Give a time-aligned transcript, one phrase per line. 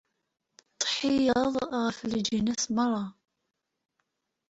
[0.79, 3.05] Tettihiyeḍ ɣef leǧnas meṛṛa.